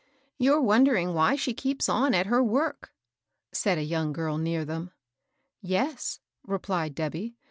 [0.39, 2.91] "You're wondering why she keeps on at her work?"
[3.51, 4.89] said a young girl near them.
[5.61, 7.35] "Yes," repUed Debby.